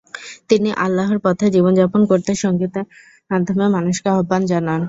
তিনি 0.49 0.69
আল্লাহর 0.85 1.19
পথে 1.25 1.45
জীবন 1.55 1.73
যাপন 1.79 2.01
করতে 2.11 2.31
সঙ্গীতের 2.43 2.85
মাধ্যমে 3.31 3.65
মানুষকে 3.75 4.07
আহব্বান 4.09 4.41
জানান। 4.51 4.79